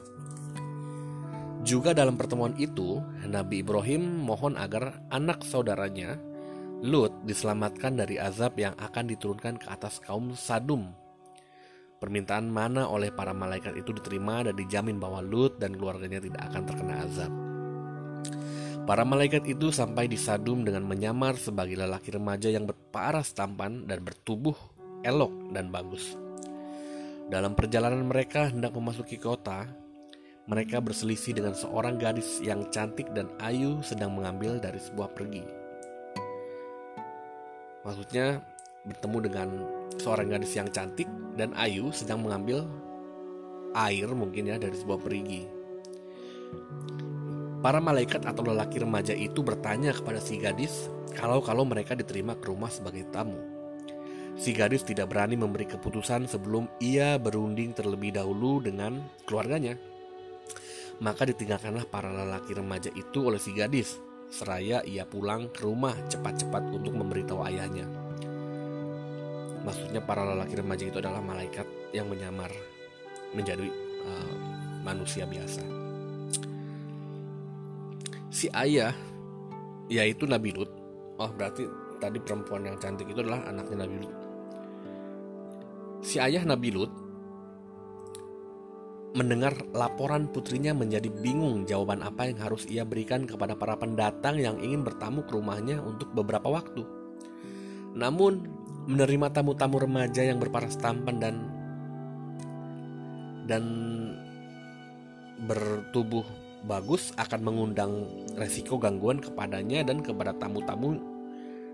Juga 1.64 1.96
dalam 1.96 2.20
pertemuan 2.20 2.52
itu, 2.60 3.00
Nabi 3.24 3.64
Ibrahim 3.64 4.28
mohon 4.28 4.60
agar 4.60 5.08
anak 5.08 5.48
saudaranya, 5.48 6.20
Lut, 6.84 7.24
diselamatkan 7.24 7.96
dari 7.96 8.20
azab 8.20 8.60
yang 8.60 8.76
akan 8.76 9.08
diturunkan 9.08 9.56
ke 9.56 9.72
atas 9.72 10.04
kaum 10.04 10.36
Sadum. 10.36 10.92
Permintaan 12.04 12.52
mana 12.52 12.92
oleh 12.92 13.10
para 13.16 13.32
malaikat 13.32 13.80
itu 13.80 13.96
diterima 13.96 14.44
dan 14.44 14.54
dijamin 14.60 15.00
bahwa 15.00 15.24
Lut 15.24 15.64
dan 15.64 15.80
keluarganya 15.80 16.20
tidak 16.20 16.44
akan 16.52 16.64
terkena 16.68 17.08
azab. 17.08 17.47
Para 18.88 19.04
malaikat 19.04 19.44
itu 19.52 19.68
sampai 19.68 20.08
di 20.08 20.16
Sadum 20.16 20.64
dengan 20.64 20.88
menyamar 20.88 21.36
sebagai 21.36 21.76
lelaki 21.76 22.16
remaja 22.16 22.48
yang 22.48 22.64
berparas 22.64 23.36
tampan 23.36 23.84
dan 23.84 24.00
bertubuh 24.00 24.56
elok 25.04 25.52
dan 25.52 25.68
bagus. 25.68 26.16
Dalam 27.28 27.52
perjalanan 27.52 28.08
mereka 28.08 28.48
hendak 28.48 28.72
memasuki 28.72 29.20
kota, 29.20 29.68
mereka 30.48 30.80
berselisih 30.80 31.36
dengan 31.36 31.52
seorang 31.52 32.00
gadis 32.00 32.40
yang 32.40 32.64
cantik 32.72 33.12
dan 33.12 33.28
ayu 33.44 33.84
sedang 33.84 34.16
mengambil 34.16 34.56
dari 34.56 34.80
sebuah 34.80 35.12
pergi. 35.12 35.44
Maksudnya 37.84 38.40
bertemu 38.88 39.18
dengan 39.20 39.48
seorang 40.00 40.32
gadis 40.32 40.56
yang 40.56 40.72
cantik 40.72 41.12
dan 41.36 41.52
ayu 41.60 41.92
sedang 41.92 42.24
mengambil 42.24 42.64
air 43.76 44.08
mungkin 44.16 44.48
ya 44.48 44.56
dari 44.56 44.80
sebuah 44.80 45.04
perigi. 45.04 45.44
Para 47.58 47.82
malaikat 47.82 48.22
atau 48.22 48.46
lelaki 48.46 48.78
remaja 48.86 49.18
itu 49.18 49.42
bertanya 49.42 49.90
kepada 49.90 50.22
si 50.22 50.38
gadis 50.38 50.94
kalau-kalau 51.18 51.66
mereka 51.66 51.98
diterima 51.98 52.38
ke 52.38 52.54
rumah 52.54 52.70
sebagai 52.70 53.10
tamu. 53.10 53.42
Si 54.38 54.54
gadis 54.54 54.86
tidak 54.86 55.10
berani 55.10 55.34
memberi 55.34 55.66
keputusan 55.66 56.30
sebelum 56.30 56.70
ia 56.78 57.18
berunding 57.18 57.74
terlebih 57.74 58.14
dahulu 58.14 58.62
dengan 58.62 59.02
keluarganya. 59.26 59.74
Maka 61.02 61.26
ditinggalkanlah 61.26 61.90
para 61.90 62.14
lelaki 62.14 62.54
remaja 62.54 62.94
itu 62.94 63.26
oleh 63.26 63.42
si 63.42 63.50
gadis, 63.58 63.98
seraya 64.30 64.86
ia 64.86 65.10
pulang 65.10 65.50
ke 65.50 65.66
rumah 65.66 65.98
cepat-cepat 66.06 66.70
untuk 66.70 66.94
memberitahu 66.94 67.42
ayahnya. 67.50 67.90
Maksudnya 69.66 70.06
para 70.06 70.22
lelaki 70.22 70.62
remaja 70.62 70.86
itu 70.86 70.98
adalah 71.02 71.26
malaikat 71.26 71.66
yang 71.98 72.06
menyamar 72.06 72.54
menjadi 73.34 73.66
uh, 74.06 74.34
manusia 74.86 75.26
biasa. 75.26 75.77
Si 78.38 78.46
ayah 78.54 78.94
yaitu 79.90 80.30
Nabi 80.30 80.54
Lut. 80.54 80.70
Oh, 81.18 81.34
berarti 81.34 81.66
tadi 81.98 82.22
perempuan 82.22 82.70
yang 82.70 82.78
cantik 82.78 83.10
itu 83.10 83.26
adalah 83.26 83.42
anaknya 83.50 83.90
Nabi 83.90 83.98
Lut. 84.06 84.18
Si 86.06 86.22
ayah 86.22 86.46
Nabi 86.46 86.70
Lut 86.70 86.94
mendengar 89.18 89.58
laporan 89.74 90.30
putrinya 90.30 90.78
menjadi 90.78 91.10
bingung 91.10 91.66
jawaban 91.66 92.06
apa 92.06 92.30
yang 92.30 92.38
harus 92.38 92.70
ia 92.70 92.86
berikan 92.86 93.26
kepada 93.26 93.58
para 93.58 93.74
pendatang 93.74 94.38
yang 94.38 94.62
ingin 94.62 94.86
bertamu 94.86 95.26
ke 95.26 95.34
rumahnya 95.34 95.82
untuk 95.82 96.14
beberapa 96.14 96.46
waktu. 96.46 96.86
Namun, 97.98 98.46
menerima 98.86 99.34
tamu-tamu 99.34 99.82
remaja 99.82 100.22
yang 100.22 100.38
berparas 100.38 100.78
tampan 100.78 101.18
dan 101.18 101.36
dan 103.50 103.66
bertubuh 105.50 106.47
bagus 106.68 107.16
akan 107.16 107.40
mengundang 107.42 108.06
resiko 108.36 108.76
gangguan 108.76 109.24
kepadanya 109.24 109.88
dan 109.88 110.04
kepada 110.04 110.36
tamu-tamu 110.36 111.00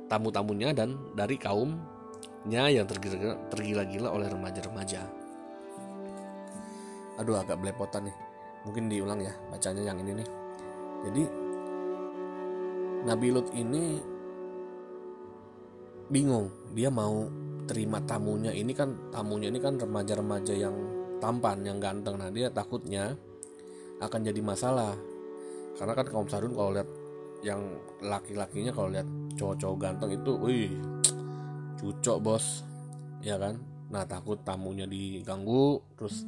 tamu-tamunya 0.05 0.69
dan 0.77 0.93
dari 1.17 1.35
kaumnya 1.41 2.69
yang 2.69 2.85
tergila-gila 3.49 4.13
oleh 4.13 4.29
remaja-remaja. 4.29 5.01
Aduh 7.17 7.41
agak 7.41 7.57
belepotan 7.57 8.05
nih. 8.05 8.15
Mungkin 8.63 8.87
diulang 8.87 9.19
ya 9.19 9.33
bacanya 9.49 9.83
yang 9.91 9.97
ini 9.99 10.21
nih. 10.21 10.29
Jadi 11.03 11.23
Nabi 13.09 13.27
Lut 13.33 13.49
ini 13.57 13.99
bingung. 16.07 16.53
Dia 16.77 16.93
mau 16.93 17.27
terima 17.65 17.99
tamunya 18.05 18.53
ini 18.53 18.71
kan 18.75 19.11
tamunya 19.11 19.49
ini 19.49 19.59
kan 19.59 19.81
remaja-remaja 19.81 20.53
yang 20.53 20.75
tampan 21.17 21.65
yang 21.65 21.81
ganteng. 21.81 22.21
Nah 22.21 22.29
dia 22.29 22.53
takutnya 22.53 23.17
akan 24.01 24.19
jadi 24.23 24.41
masalah. 24.41 24.95
Karena 25.77 25.93
kan 25.97 26.05
kaum 26.07 26.29
sarun 26.29 26.53
kalau 26.53 26.71
lihat 26.73 26.89
yang 27.43 27.59
laki-lakinya 27.99 28.71
kalau 28.71 28.89
lihat 28.93 29.05
cowok-cowok 29.35 29.77
ganteng 29.77 30.11
itu 30.15 30.31
wih 30.39 30.71
cucok 31.77 32.17
bos. 32.23 32.63
Ya 33.19 33.35
kan? 33.35 33.59
Nah 33.91 34.07
takut 34.07 34.39
tamunya 34.41 34.87
diganggu 34.87 35.81
terus 35.99 36.25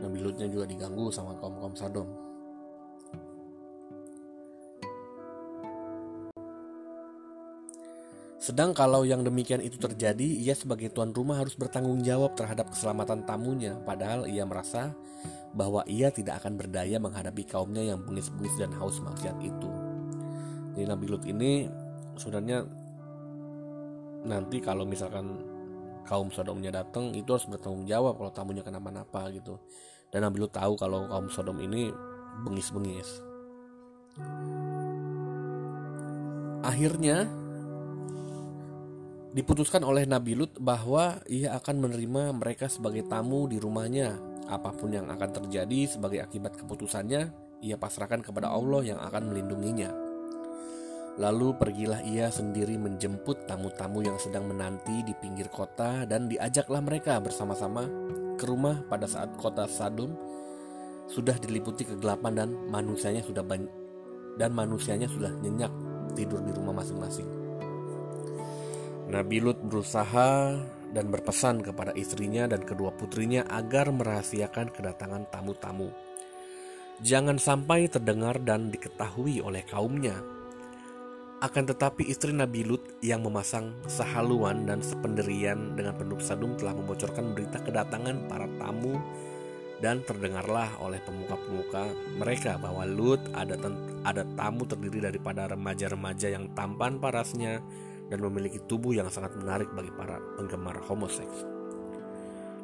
Nabi 0.00 0.18
Lutnya 0.24 0.48
juga 0.48 0.64
diganggu 0.64 1.12
sama 1.12 1.36
kaum-kaum 1.38 1.76
Sadom. 1.76 2.29
Sedang 8.50 8.74
kalau 8.74 9.06
yang 9.06 9.22
demikian 9.22 9.62
itu 9.62 9.78
terjadi, 9.78 10.26
ia 10.26 10.58
sebagai 10.58 10.90
tuan 10.90 11.14
rumah 11.14 11.38
harus 11.38 11.54
bertanggung 11.54 12.02
jawab 12.02 12.34
terhadap 12.34 12.74
keselamatan 12.74 13.22
tamunya, 13.22 13.78
padahal 13.86 14.26
ia 14.26 14.42
merasa 14.42 14.90
bahwa 15.54 15.86
ia 15.86 16.10
tidak 16.10 16.42
akan 16.42 16.58
berdaya 16.58 16.98
menghadapi 16.98 17.46
kaumnya 17.46 17.94
yang 17.94 18.02
bengis-bengis 18.02 18.58
dan 18.58 18.74
haus 18.74 18.98
maksiat 18.98 19.38
itu. 19.38 19.70
Jadi 20.74 20.82
Nabi 20.82 21.06
Lut 21.06 21.22
ini 21.30 21.70
sebenarnya 22.18 22.66
nanti 24.26 24.58
kalau 24.58 24.82
misalkan 24.82 25.30
kaum 26.02 26.34
Sodomnya 26.34 26.74
datang 26.74 27.14
itu 27.14 27.30
harus 27.30 27.46
bertanggung 27.46 27.86
jawab 27.86 28.18
kalau 28.18 28.34
tamunya 28.34 28.66
kenapa-napa 28.66 29.30
gitu. 29.30 29.62
Dan 30.10 30.26
Nabi 30.26 30.42
Lut 30.42 30.50
tahu 30.50 30.74
kalau 30.74 31.06
kaum 31.06 31.30
Sodom 31.30 31.62
ini 31.62 31.94
bengis-bengis. 32.42 33.22
Akhirnya 36.66 37.39
diputuskan 39.30 39.86
oleh 39.86 40.06
Nabi 40.06 40.34
Lut 40.34 40.58
bahwa 40.58 41.22
ia 41.30 41.54
akan 41.54 41.86
menerima 41.86 42.34
mereka 42.34 42.66
sebagai 42.66 43.06
tamu 43.06 43.46
di 43.46 43.62
rumahnya 43.62 44.18
apa 44.50 44.74
pun 44.74 44.90
yang 44.90 45.06
akan 45.06 45.30
terjadi 45.30 45.86
sebagai 45.86 46.18
akibat 46.26 46.58
keputusannya 46.58 47.30
ia 47.62 47.76
pasrahkan 47.78 48.26
kepada 48.26 48.50
Allah 48.50 48.82
yang 48.82 48.98
akan 48.98 49.30
melindunginya 49.30 50.10
Lalu 51.20 51.52
pergilah 51.58 52.00
ia 52.06 52.32
sendiri 52.32 52.80
menjemput 52.80 53.44
tamu-tamu 53.44 54.00
yang 54.00 54.16
sedang 54.16 54.48
menanti 54.48 55.04
di 55.04 55.12
pinggir 55.12 55.50
kota 55.52 56.08
dan 56.08 56.30
diajaklah 56.30 56.80
mereka 56.80 57.20
bersama-sama 57.20 57.84
ke 58.40 58.44
rumah 58.48 58.80
pada 58.88 59.04
saat 59.04 59.34
kota 59.36 59.68
Sadum 59.68 60.14
sudah 61.10 61.34
diliputi 61.36 61.84
kegelapan 61.84 62.32
dan 62.46 62.48
manusianya 62.70 63.20
sudah 63.20 63.42
dan 64.38 64.50
manusianya 64.54 65.10
sudah 65.10 65.34
nyenyak 65.42 65.72
tidur 66.14 66.40
di 66.40 66.54
rumah 66.54 66.80
masing-masing. 66.80 67.39
Nabi 69.10 69.42
Lut 69.42 69.58
berusaha 69.58 70.54
dan 70.94 71.06
berpesan 71.10 71.66
kepada 71.66 71.90
istrinya 71.98 72.46
dan 72.46 72.62
kedua 72.62 72.94
putrinya 72.94 73.42
agar 73.50 73.90
merahasiakan 73.90 74.70
kedatangan 74.70 75.26
tamu-tamu. 75.34 75.90
Jangan 77.02 77.42
sampai 77.42 77.90
terdengar 77.90 78.38
dan 78.38 78.70
diketahui 78.70 79.42
oleh 79.42 79.66
kaumnya 79.66 80.14
akan 81.40 81.72
tetapi 81.72 82.04
istri 82.04 82.36
Nabi 82.36 82.68
Lut 82.68 83.00
yang 83.00 83.24
memasang 83.24 83.72
sehaluan 83.88 84.68
dan 84.68 84.84
sependerian 84.84 85.72
dengan 85.72 85.96
penduduk 85.96 86.20
Sadum 86.20 86.52
telah 86.60 86.76
membocorkan 86.76 87.32
berita 87.32 87.64
kedatangan 87.64 88.28
para 88.28 88.44
tamu 88.60 89.00
dan 89.80 90.04
terdengarlah 90.04 90.68
oleh 90.84 91.00
pemuka-pemuka 91.00 91.96
mereka 92.20 92.60
bahwa 92.60 92.84
Lut 92.84 93.24
ada 93.32 93.56
ada 94.04 94.22
tamu 94.36 94.68
terdiri 94.68 95.00
daripada 95.00 95.48
remaja-remaja 95.48 96.28
yang 96.28 96.52
tampan 96.52 97.00
parasnya 97.00 97.64
dan 98.10 98.18
memiliki 98.20 98.58
tubuh 98.66 98.90
yang 98.92 99.06
sangat 99.08 99.38
menarik 99.38 99.70
bagi 99.70 99.94
para 99.94 100.18
penggemar 100.34 100.82
homoseks. 100.82 101.46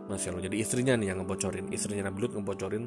Masya 0.06 0.34
Allah, 0.34 0.44
jadi 0.50 0.56
istrinya 0.58 0.94
nih 0.98 1.14
yang 1.14 1.22
ngebocorin, 1.22 1.70
istrinya 1.74 2.10
Nabi 2.10 2.18
Lut 2.26 2.32
ngebocorin 2.38 2.84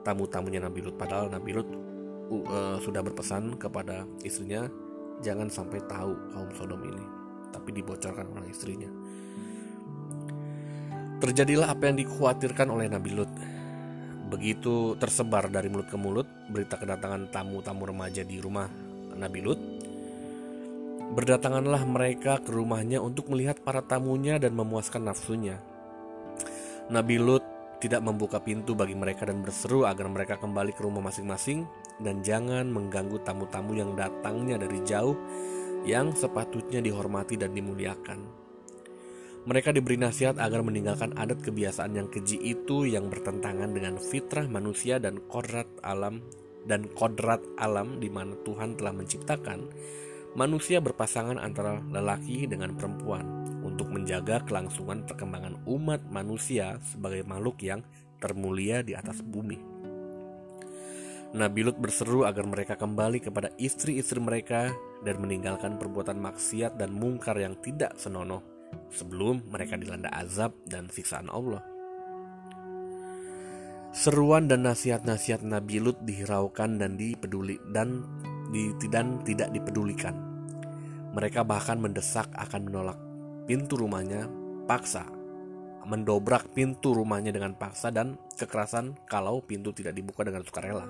tamu-tamunya 0.00 0.64
Nabi 0.64 0.80
Lut 0.80 0.96
padahal 0.96 1.28
Nabi 1.28 1.50
Lut 1.52 1.68
uh, 2.48 2.76
sudah 2.80 3.04
berpesan 3.04 3.60
kepada 3.60 4.08
istrinya 4.24 4.64
jangan 5.20 5.52
sampai 5.52 5.80
tahu 5.84 6.16
kaum 6.32 6.50
Sodom 6.56 6.80
ini. 6.84 7.04
tapi 7.50 7.74
dibocorkan 7.74 8.30
oleh 8.30 8.46
istrinya. 8.54 8.86
Terjadilah 11.18 11.74
apa 11.74 11.90
yang 11.90 11.98
dikhawatirkan 11.98 12.70
oleh 12.70 12.86
Nabi 12.86 13.10
Lut. 13.10 13.32
Begitu 14.30 14.94
tersebar 15.02 15.50
dari 15.50 15.66
mulut 15.66 15.90
ke 15.90 15.98
mulut 15.98 16.30
berita 16.46 16.78
kedatangan 16.78 17.26
tamu-tamu 17.34 17.90
remaja 17.90 18.22
di 18.22 18.38
rumah 18.38 18.70
Nabi 19.18 19.42
Lut, 19.42 19.79
berdatanganlah 21.10 21.82
mereka 21.90 22.38
ke 22.38 22.54
rumahnya 22.54 23.02
untuk 23.02 23.34
melihat 23.34 23.58
para 23.66 23.82
tamunya 23.82 24.38
dan 24.38 24.54
memuaskan 24.54 25.10
nafsunya. 25.10 25.58
Nabi 26.90 27.18
Lut 27.18 27.42
tidak 27.82 28.04
membuka 28.04 28.38
pintu 28.38 28.76
bagi 28.76 28.94
mereka 28.94 29.26
dan 29.26 29.42
berseru 29.42 29.88
agar 29.88 30.06
mereka 30.06 30.36
kembali 30.38 30.76
ke 30.76 30.84
rumah 30.84 31.10
masing-masing 31.10 31.66
dan 31.98 32.20
jangan 32.22 32.68
mengganggu 32.68 33.18
tamu-tamu 33.24 33.74
yang 33.74 33.96
datangnya 33.96 34.60
dari 34.60 34.78
jauh 34.86 35.16
yang 35.88 36.12
sepatutnya 36.12 36.84
dihormati 36.84 37.40
dan 37.40 37.56
dimuliakan. 37.56 38.40
Mereka 39.48 39.72
diberi 39.72 39.96
nasihat 39.96 40.36
agar 40.36 40.60
meninggalkan 40.60 41.16
adat 41.16 41.40
kebiasaan 41.40 41.96
yang 41.96 42.12
keji 42.12 42.36
itu 42.44 42.84
yang 42.84 43.08
bertentangan 43.08 43.72
dengan 43.72 43.96
fitrah 43.96 44.44
manusia 44.44 45.00
dan 45.00 45.16
kodrat 45.32 45.66
alam 45.80 46.20
dan 46.68 46.84
kodrat 46.92 47.40
alam 47.56 47.96
di 48.04 48.12
mana 48.12 48.36
Tuhan 48.44 48.76
telah 48.76 48.92
menciptakan 48.92 49.58
manusia 50.34 50.78
berpasangan 50.78 51.38
antara 51.40 51.82
lelaki 51.90 52.46
dengan 52.46 52.74
perempuan 52.76 53.26
untuk 53.66 53.90
menjaga 53.90 54.42
kelangsungan 54.46 55.06
perkembangan 55.06 55.62
umat 55.66 56.06
manusia 56.10 56.78
sebagai 56.84 57.26
makhluk 57.26 57.58
yang 57.62 57.80
termulia 58.20 58.84
di 58.84 58.92
atas 58.94 59.24
bumi. 59.24 59.58
Nabi 61.30 61.62
Lut 61.62 61.78
berseru 61.78 62.26
agar 62.26 62.42
mereka 62.42 62.74
kembali 62.74 63.22
kepada 63.22 63.54
istri-istri 63.54 64.18
mereka 64.18 64.74
dan 65.06 65.22
meninggalkan 65.22 65.78
perbuatan 65.78 66.18
maksiat 66.18 66.74
dan 66.74 66.90
mungkar 66.90 67.38
yang 67.38 67.54
tidak 67.62 67.94
senonoh 67.94 68.42
sebelum 68.90 69.46
mereka 69.46 69.78
dilanda 69.78 70.10
azab 70.10 70.50
dan 70.66 70.90
siksaan 70.90 71.30
Allah. 71.30 71.62
Seruan 73.90 74.46
dan 74.46 74.66
nasihat-nasihat 74.66 75.42
Nabi 75.42 75.82
Lut 75.82 75.98
dihiraukan 76.06 76.78
dan 76.78 76.94
dipeduli 76.94 77.58
dan, 77.74 78.06
di, 78.50 78.74
dan 78.90 79.22
tidak 79.22 79.54
dipedulikan. 79.54 80.14
Mereka 81.10 81.42
bahkan 81.42 81.82
mendesak 81.82 82.30
akan 82.34 82.70
menolak 82.70 82.98
pintu 83.46 83.74
rumahnya 83.74 84.30
paksa, 84.70 85.06
mendobrak 85.86 86.54
pintu 86.54 86.94
rumahnya 86.94 87.34
dengan 87.34 87.58
paksa 87.58 87.90
dan 87.90 88.14
kekerasan 88.38 88.94
kalau 89.10 89.42
pintu 89.42 89.74
tidak 89.74 89.96
dibuka 89.98 90.22
dengan 90.22 90.46
sukarela. 90.46 90.86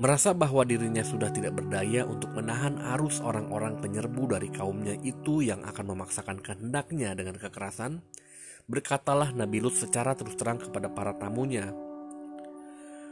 Merasa 0.00 0.32
bahwa 0.32 0.64
dirinya 0.64 1.04
sudah 1.04 1.28
tidak 1.28 1.60
berdaya 1.60 2.08
untuk 2.08 2.32
menahan 2.32 2.80
arus 2.96 3.20
orang-orang 3.20 3.84
penyerbu 3.84 4.32
dari 4.32 4.48
kaumnya 4.48 4.96
itu 5.04 5.44
yang 5.44 5.60
akan 5.60 5.92
memaksakan 5.92 6.40
kehendaknya 6.40 7.12
dengan 7.12 7.36
kekerasan, 7.36 8.00
berkatalah 8.64 9.36
Nabi 9.36 9.60
Lut 9.60 9.76
secara 9.76 10.16
terus 10.16 10.40
terang 10.40 10.56
kepada 10.56 10.88
para 10.88 11.12
tamunya, 11.20 11.68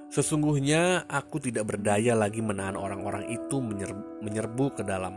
Sesungguhnya 0.08 1.04
aku 1.04 1.36
tidak 1.36 1.68
berdaya 1.68 2.16
lagi 2.16 2.40
menahan 2.40 2.80
orang-orang 2.80 3.28
itu 3.28 3.60
menyerbu, 3.60 4.72
ke 4.72 4.82
dalam. 4.82 5.16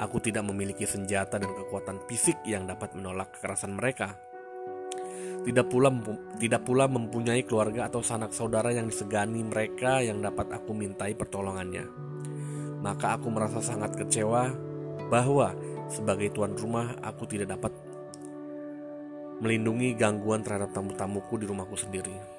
Aku 0.00 0.22
tidak 0.22 0.48
memiliki 0.48 0.88
senjata 0.88 1.36
dan 1.36 1.52
kekuatan 1.52 2.00
fisik 2.08 2.40
yang 2.48 2.64
dapat 2.64 2.96
menolak 2.96 3.36
kekerasan 3.36 3.76
mereka 3.76 4.16
tidak 5.48 5.70
pula 5.72 5.88
tidak 6.36 6.62
pula 6.66 6.84
mempunyai 6.90 7.40
keluarga 7.46 7.88
atau 7.88 8.02
sanak 8.04 8.34
saudara 8.36 8.68
yang 8.68 8.90
disegani 8.90 9.40
mereka 9.40 10.04
yang 10.04 10.20
dapat 10.20 10.50
aku 10.52 10.76
mintai 10.76 11.16
pertolongannya. 11.16 11.88
Maka 12.84 13.16
aku 13.16 13.32
merasa 13.32 13.64
sangat 13.64 13.96
kecewa 13.96 14.52
bahwa 15.08 15.56
sebagai 15.88 16.36
tuan 16.36 16.52
rumah 16.52 16.94
aku 17.00 17.24
tidak 17.24 17.56
dapat 17.56 17.72
melindungi 19.40 19.94
gangguan 19.94 20.44
terhadap 20.44 20.74
tamu-tamuku 20.74 21.40
di 21.40 21.46
rumahku 21.46 21.78
sendiri. 21.78 22.37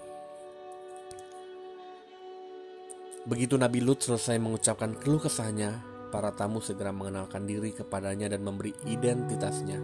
Begitu 3.27 3.60
Nabi 3.60 3.84
Lut 3.84 3.99
selesai 3.99 4.39
mengucapkan 4.39 4.95
keluh 4.95 5.19
kesahnya, 5.19 5.84
para 6.08 6.32
tamu 6.32 6.63
segera 6.63 6.95
mengenalkan 6.95 7.43
diri 7.43 7.75
kepadanya 7.75 8.32
dan 8.32 8.47
memberi 8.47 8.71
identitasnya 8.88 9.79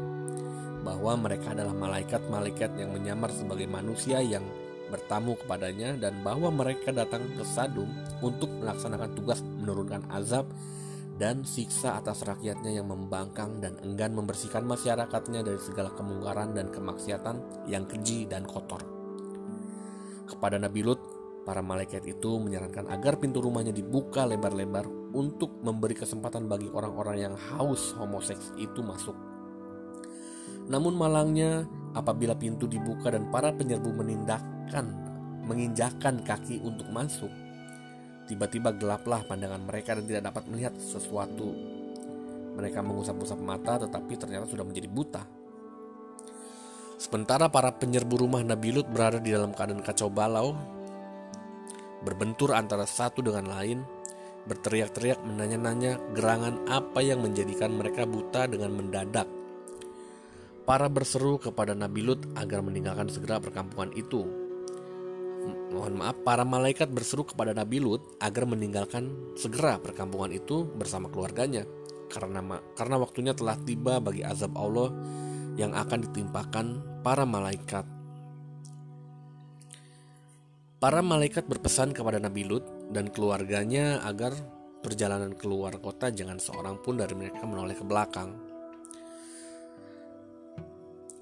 bahwa 0.86 1.18
mereka 1.18 1.52
adalah 1.52 1.74
malaikat-malaikat 1.74 2.78
yang 2.78 2.94
menyamar 2.94 3.34
sebagai 3.34 3.66
manusia 3.66 4.22
yang 4.22 4.46
bertamu 4.88 5.34
kepadanya 5.42 5.98
dan 5.98 6.22
bahwa 6.22 6.54
mereka 6.54 6.94
datang 6.94 7.26
ke 7.34 7.42
Sadum 7.42 7.90
untuk 8.22 8.54
melaksanakan 8.62 9.18
tugas 9.18 9.42
menurunkan 9.42 10.06
azab 10.14 10.46
dan 11.18 11.42
siksa 11.42 11.98
atas 11.98 12.22
rakyatnya 12.22 12.70
yang 12.70 12.88
membangkang 12.88 13.58
dan 13.60 13.76
enggan 13.82 14.14
membersihkan 14.14 14.62
masyarakatnya 14.62 15.42
dari 15.42 15.58
segala 15.58 15.90
kemungkaran 15.98 16.54
dan 16.54 16.70
kemaksiatan 16.70 17.66
yang 17.66 17.90
keji 17.90 18.30
dan 18.30 18.46
kotor. 18.46 18.84
Kepada 20.30 20.62
Nabi 20.62 20.86
Lut, 20.86 21.15
para 21.46 21.62
malaikat 21.62 22.02
itu 22.10 22.42
menyarankan 22.42 22.90
agar 22.90 23.22
pintu 23.22 23.40
rumahnya 23.40 23.70
dibuka 23.70 24.26
lebar-lebar 24.26 24.90
untuk 25.14 25.62
memberi 25.62 25.94
kesempatan 25.94 26.50
bagi 26.50 26.68
orang-orang 26.74 27.18
yang 27.30 27.36
haus 27.38 27.94
homoseks 27.96 28.58
itu 28.58 28.82
masuk. 28.82 29.14
Namun 30.66 30.98
malangnya 30.98 31.70
apabila 31.94 32.34
pintu 32.34 32.66
dibuka 32.66 33.14
dan 33.14 33.30
para 33.30 33.54
penyerbu 33.54 33.94
menindakkan, 33.94 34.90
menginjakan 35.46 36.26
kaki 36.26 36.58
untuk 36.66 36.90
masuk, 36.90 37.30
tiba-tiba 38.26 38.74
gelaplah 38.74 39.22
pandangan 39.30 39.62
mereka 39.62 39.94
dan 39.94 40.04
tidak 40.10 40.24
dapat 40.34 40.44
melihat 40.50 40.74
sesuatu. 40.82 41.54
Mereka 42.58 42.82
mengusap-usap 42.82 43.38
mata 43.38 43.86
tetapi 43.86 44.18
ternyata 44.18 44.50
sudah 44.50 44.66
menjadi 44.66 44.90
buta. 44.90 45.24
Sementara 46.96 47.52
para 47.52 47.70
penyerbu 47.70 48.26
rumah 48.26 48.42
Nabi 48.42 48.72
Lut 48.72 48.88
berada 48.90 49.20
di 49.20 49.30
dalam 49.30 49.52
keadaan 49.52 49.84
kacau 49.84 50.08
balau, 50.08 50.56
berbentur 52.06 52.54
antara 52.54 52.86
satu 52.86 53.26
dengan 53.26 53.50
lain, 53.50 53.82
berteriak-teriak 54.46 55.26
menanya-nanya 55.26 55.98
gerangan 56.14 56.70
apa 56.70 57.02
yang 57.02 57.26
menjadikan 57.26 57.74
mereka 57.74 58.06
buta 58.06 58.46
dengan 58.46 58.78
mendadak 58.78 59.26
Para 60.66 60.90
berseru 60.90 61.38
kepada 61.38 61.78
Nabi 61.78 62.02
Lut 62.02 62.26
agar 62.34 62.66
meninggalkan 62.66 63.06
segera 63.06 63.38
perkampungan 63.38 63.94
itu. 63.94 64.26
Mohon 65.70 66.02
maaf, 66.02 66.18
para 66.26 66.42
malaikat 66.42 66.90
berseru 66.90 67.22
kepada 67.22 67.54
Nabi 67.54 67.78
Lut 67.78 68.02
agar 68.18 68.50
meninggalkan 68.50 69.14
segera 69.38 69.78
perkampungan 69.78 70.34
itu 70.34 70.66
bersama 70.66 71.06
keluarganya 71.14 71.70
karena 72.10 72.42
karena 72.74 72.98
waktunya 72.98 73.38
telah 73.38 73.54
tiba 73.62 74.02
bagi 74.02 74.26
azab 74.26 74.58
Allah 74.58 74.90
yang 75.54 75.78
akan 75.78 76.10
ditimpakan 76.10 76.66
para 77.06 77.30
malaikat. 77.30 77.95
Para 80.86 81.02
malaikat 81.02 81.50
berpesan 81.50 81.98
kepada 81.98 82.22
Nabi 82.22 82.46
Lut 82.46 82.62
dan 82.94 83.10
keluarganya 83.10 84.06
agar 84.06 84.38
perjalanan 84.86 85.34
keluar 85.34 85.82
kota 85.82 86.14
jangan 86.14 86.38
seorang 86.38 86.78
pun 86.78 87.02
dari 87.02 87.18
mereka 87.18 87.42
menoleh 87.42 87.74
ke 87.74 87.82
belakang 87.82 88.38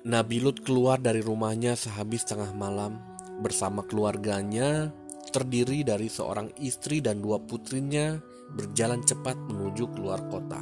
Nabi 0.03 0.43
Lut 0.43 0.67
keluar 0.67 0.99
dari 0.99 1.23
rumahnya 1.23 1.79
sehabis 1.79 2.27
tengah 2.27 2.51
malam 2.51 2.99
bersama 3.39 3.87
keluarganya 3.87 4.91
terdiri 5.31 5.87
dari 5.87 6.11
seorang 6.11 6.51
istri 6.59 6.99
dan 6.99 7.23
dua 7.23 7.39
putrinya 7.39 8.19
berjalan 8.59 8.99
cepat 8.99 9.39
menuju 9.47 9.95
keluar 9.95 10.19
kota. 10.27 10.59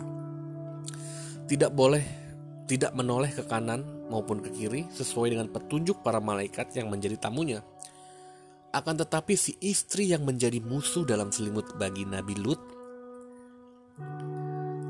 Tidak 1.50 1.74
boleh 1.74 2.06
tidak 2.70 2.94
menoleh 2.94 3.34
ke 3.34 3.50
kanan 3.50 3.82
maupun 4.14 4.46
ke 4.46 4.54
kiri 4.54 4.86
sesuai 4.94 5.34
dengan 5.34 5.50
petunjuk 5.50 6.06
para 6.06 6.22
malaikat 6.22 6.70
yang 6.78 6.94
menjadi 6.94 7.18
tamunya. 7.18 7.66
Akan 8.72 8.96
tetapi 8.96 9.36
si 9.36 9.60
istri 9.60 10.16
yang 10.16 10.24
menjadi 10.24 10.64
musuh 10.64 11.04
dalam 11.04 11.28
selimut 11.28 11.76
bagi 11.76 12.08
Nabi 12.08 12.36
Lut 12.40 12.62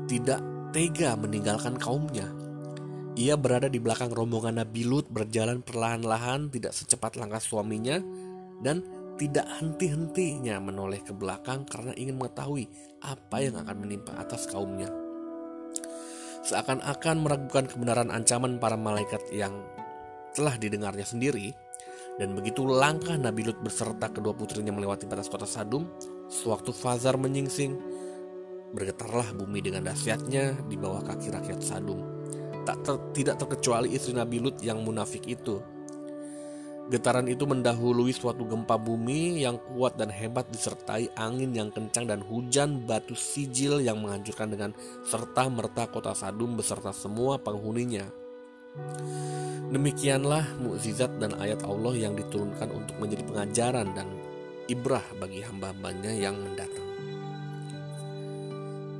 tidak 0.06 0.38
tega 0.70 1.16
meninggalkan 1.18 1.74
kaumnya 1.80 2.28
ia 3.12 3.36
berada 3.36 3.68
di 3.68 3.76
belakang 3.76 4.08
rombongan 4.08 4.64
Nabi 4.64 4.88
Lut 4.88 5.08
berjalan 5.12 5.60
perlahan-lahan 5.60 6.48
tidak 6.48 6.72
secepat 6.72 7.20
langkah 7.20 7.40
suaminya 7.44 8.00
dan 8.64 8.80
tidak 9.20 9.44
henti-hentinya 9.60 10.56
menoleh 10.64 11.04
ke 11.04 11.12
belakang 11.12 11.68
karena 11.68 11.92
ingin 11.92 12.16
mengetahui 12.16 12.64
apa 13.04 13.36
yang 13.44 13.60
akan 13.60 13.76
menimpa 13.76 14.16
atas 14.16 14.48
kaumnya. 14.48 14.88
Seakan-akan 16.42 17.16
meragukan 17.22 17.68
kebenaran 17.68 18.08
ancaman 18.08 18.56
para 18.56 18.74
malaikat 18.74 19.22
yang 19.30 19.54
telah 20.32 20.56
didengarnya 20.56 21.04
sendiri, 21.04 21.52
dan 22.20 22.36
begitu 22.36 22.64
langkah 22.66 23.16
Nabi 23.16 23.48
Lut 23.48 23.60
berserta 23.62 24.12
kedua 24.12 24.36
putrinya 24.36 24.74
melewati 24.74 25.08
batas 25.08 25.32
kota 25.32 25.48
Sadum, 25.48 25.88
sewaktu 26.28 26.72
Fazar 26.74 27.16
menyingsing, 27.16 27.78
bergetarlah 28.72 29.32
bumi 29.36 29.64
dengan 29.64 29.88
dahsyatnya 29.88 30.66
di 30.68 30.76
bawah 30.76 31.00
kaki 31.04 31.32
rakyat 31.32 31.60
Sadum 31.60 32.22
tak 32.62 32.78
ter, 32.86 32.94
tidak 33.14 33.36
terkecuali 33.42 33.90
istri 33.92 34.14
Nabi 34.14 34.38
Lut 34.38 34.62
yang 34.62 34.82
munafik 34.82 35.26
itu. 35.26 35.58
Getaran 36.90 37.30
itu 37.30 37.46
mendahului 37.46 38.10
suatu 38.10 38.42
gempa 38.42 38.74
bumi 38.74 39.46
yang 39.46 39.56
kuat 39.70 39.96
dan 39.96 40.10
hebat 40.10 40.50
disertai 40.50 41.08
angin 41.14 41.54
yang 41.54 41.70
kencang 41.70 42.10
dan 42.10 42.20
hujan 42.20 42.82
batu 42.84 43.14
sijil 43.14 43.78
yang 43.80 44.02
menghancurkan 44.02 44.50
dengan 44.50 44.70
serta 45.06 45.46
merta 45.46 45.86
kota 45.88 46.12
Sadum 46.12 46.58
beserta 46.58 46.90
semua 46.90 47.38
penghuninya. 47.38 48.21
Demikianlah 49.72 50.56
mukjizat 50.60 51.20
dan 51.20 51.36
ayat 51.36 51.60
Allah 51.68 51.92
yang 51.92 52.16
diturunkan 52.16 52.72
untuk 52.72 52.96
menjadi 52.96 53.24
pengajaran 53.28 53.88
dan 53.92 54.08
ibrah 54.68 55.04
bagi 55.20 55.44
hamba-hambanya 55.44 56.12
yang 56.12 56.36
mendatang. 56.40 56.88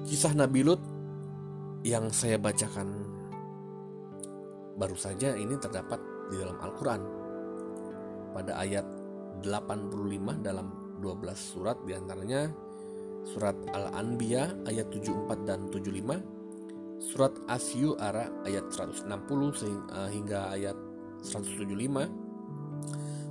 Kisah 0.05 0.37
Nabi 0.37 0.61
Lut 0.61 0.83
yang 1.89 2.13
saya 2.13 2.37
bacakan 2.37 2.89
baru 4.77 4.97
saja 4.97 5.33
ini 5.37 5.57
terdapat 5.57 6.01
di 6.29 6.37
dalam 6.37 6.57
Al-Quran 6.61 7.01
pada 8.33 8.53
ayat 8.61 8.85
85 9.45 10.41
dalam 10.45 10.69
12 11.01 11.33
surat 11.37 11.77
di 11.85 11.93
antaranya 11.97 12.49
surat 13.25 13.57
Al-Anbiya 13.73 14.69
ayat 14.69 14.89
74 14.93 15.49
dan 15.49 15.69
75 15.69 16.42
surat 17.03 17.35
Asyu 17.51 17.99
Ara 17.99 18.31
ayat 18.47 18.71
160 18.71 19.11
eh, 19.11 20.11
hingga 20.15 20.55
ayat 20.55 20.79
175 21.27 22.07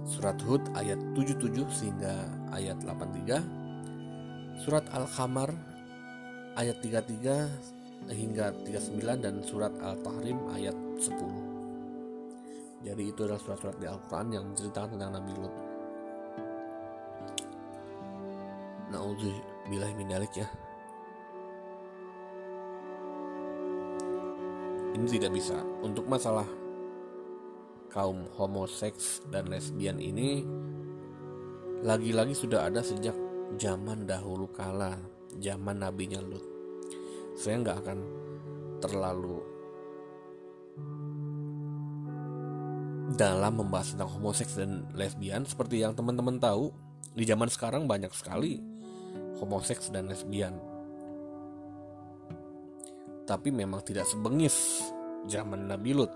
surat 0.04 0.36
Hud 0.44 0.64
ayat 0.76 1.00
77 1.16 1.64
sehingga 1.72 2.28
ayat 2.52 2.84
83 2.84 4.60
surat 4.60 4.84
Al-Qamar 4.92 5.56
ayat 6.60 6.84
33 6.84 8.12
hingga 8.12 8.52
39 8.68 9.24
dan 9.24 9.40
surat 9.48 9.72
Al-Tahrim 9.80 10.52
ayat 10.52 10.76
10 11.00 11.52
jadi 12.82 13.14
itu 13.14 13.20
adalah 13.22 13.38
surat-surat 13.38 13.78
di 13.78 13.86
Al-Quran 13.86 14.28
yang 14.34 14.44
menceritakan 14.50 14.90
tentang 14.98 15.14
Nabi 15.14 15.34
Lut. 15.38 15.54
Na'udzubillah 18.90 19.92
min 19.96 20.10
ya. 20.10 20.48
Ini 24.92 25.06
tidak 25.08 25.32
bisa. 25.32 25.58
Untuk 25.84 26.08
masalah 26.08 26.48
kaum 27.92 28.28
homoseks 28.40 29.24
dan 29.28 29.52
lesbian 29.52 30.00
ini 30.00 30.44
lagi-lagi 31.84 32.36
sudah 32.36 32.72
ada 32.72 32.80
sejak 32.80 33.16
zaman 33.60 34.08
dahulu 34.08 34.48
kala, 34.52 34.96
zaman 35.40 35.84
nabinya 35.84 36.24
Lut. 36.24 36.44
Saya 37.36 37.60
nggak 37.60 37.78
akan 37.84 38.00
terlalu 38.82 39.40
dalam 43.16 43.60
membahas 43.60 43.92
tentang 43.94 44.12
homoseks 44.12 44.56
dan 44.56 44.88
lesbian 44.96 45.44
seperti 45.44 45.84
yang 45.84 45.92
teman-teman 45.92 46.40
tahu 46.40 46.72
di 47.12 47.28
zaman 47.28 47.52
sekarang 47.52 47.84
banyak 47.84 48.12
sekali 48.16 48.64
homoseks 49.36 49.92
dan 49.92 50.08
lesbian 50.08 50.56
tapi 53.32 53.48
memang 53.48 53.80
tidak 53.80 54.04
sebengis 54.12 54.84
zaman 55.32 55.72
Nabi 55.72 55.96
Lut. 55.96 56.12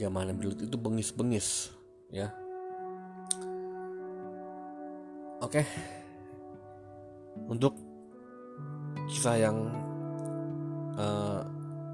Zaman 0.00 0.32
Nabi 0.32 0.48
Lut 0.48 0.64
itu 0.64 0.76
bengis-bengis 0.80 1.68
ya. 2.08 2.32
Oke. 5.44 5.60
Untuk 7.52 7.76
kisah 9.12 9.36
yang 9.44 9.56
uh, 10.96 11.44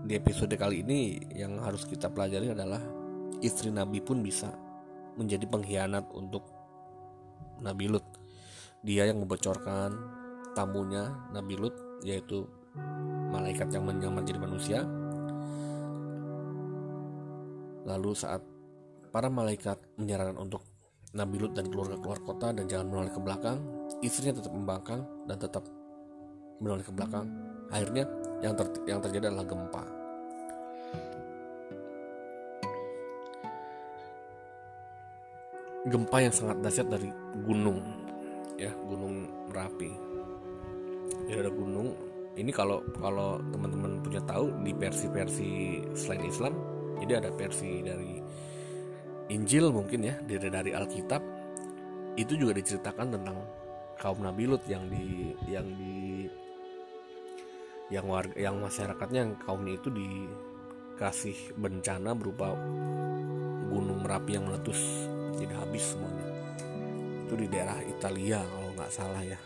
di 0.07 0.14
episode 0.14 0.55
kali 0.55 0.87
ini 0.87 1.19
yang 1.35 1.59
harus 1.59 1.83
kita 1.83 2.07
pelajari 2.07 2.55
adalah 2.55 2.79
istri 3.43 3.75
Nabi 3.75 3.99
pun 3.99 4.23
bisa 4.23 4.55
menjadi 5.19 5.51
pengkhianat 5.51 6.07
untuk 6.14 6.47
Nabi 7.59 7.91
Lut. 7.91 8.07
Dia 8.87 9.11
yang 9.11 9.19
membocorkan 9.19 9.99
tamunya 10.55 11.11
Nabi 11.35 11.59
Lut 11.59 11.75
yaitu 12.07 12.47
malaikat 13.29 13.69
yang 13.73 13.85
menyamar 13.85 14.25
jadi 14.25 14.41
manusia. 14.41 14.81
Lalu 17.88 18.11
saat 18.12 18.45
para 19.09 19.33
malaikat 19.33 19.81
menyarankan 19.97 20.37
untuk 20.37 20.62
Nabi 21.17 21.41
Lut 21.41 21.57
dan 21.57 21.73
keluarga 21.73 21.97
keluar 21.97 22.21
kota 22.21 22.53
dan 22.53 22.69
jangan 22.69 22.93
menoleh 22.93 23.12
ke 23.12 23.21
belakang, 23.21 23.59
istrinya 24.05 24.45
tetap 24.45 24.53
membangkang 24.53 25.01
dan 25.25 25.37
tetap 25.41 25.64
menoleh 26.61 26.85
ke 26.85 26.93
belakang. 26.93 27.27
Akhirnya 27.73 28.05
yang, 28.45 28.53
ter 28.53 28.67
yang 28.85 29.01
terjadi 29.01 29.33
adalah 29.33 29.49
gempa. 29.49 29.99
gempa 35.88 36.19
yang 36.21 36.35
sangat 36.35 36.61
dahsyat 36.61 36.88
dari 36.93 37.09
gunung 37.49 37.81
ya 38.61 38.69
gunung 38.87 39.25
merapi 39.49 39.91
jadi 41.31 41.49
ada 41.49 41.53
gunung 41.53 41.97
ini 42.38 42.55
kalau 42.55 42.87
kalau 43.03 43.42
teman-teman 43.51 43.98
punya 43.98 44.22
tahu 44.22 44.55
di 44.62 44.70
versi-versi 44.70 45.83
selain 45.98 46.22
Islam 46.31 46.55
jadi 47.03 47.18
ada 47.18 47.31
versi 47.35 47.83
dari 47.83 48.22
Injil 49.35 49.74
mungkin 49.74 50.07
ya 50.07 50.14
dari 50.22 50.48
dari 50.48 50.70
Alkitab 50.72 51.22
itu 52.14 52.38
juga 52.38 52.55
diceritakan 52.57 53.18
tentang 53.18 53.38
kaum 53.98 54.22
Nabi 54.22 54.46
Lut 54.46 54.62
yang 54.70 54.87
di 54.87 55.35
yang 55.51 55.66
di 55.74 56.31
yang 57.90 58.07
warga 58.07 58.37
yang 58.38 58.62
masyarakatnya 58.62 59.20
yang 59.27 59.33
kaumnya 59.42 59.74
itu 59.74 59.90
dikasih 59.90 61.59
bencana 61.59 62.14
berupa 62.14 62.55
gunung 63.68 64.01
merapi 64.07 64.38
yang 64.38 64.48
meletus 64.48 64.81
jadi 65.38 65.55
habis 65.55 65.94
semuanya. 65.94 66.27
Itu 67.29 67.35
di 67.37 67.46
daerah 67.46 67.79
Italia 67.85 68.40
kalau 68.42 68.70
nggak 68.74 68.90
salah 68.92 69.22
ya 69.22 69.38